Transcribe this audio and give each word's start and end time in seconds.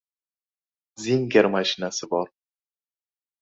«Zinger» 1.03 1.49
mashinasi 1.57 2.11
bor! 2.15 2.27